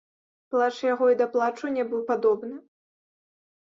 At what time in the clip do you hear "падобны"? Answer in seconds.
2.11-2.55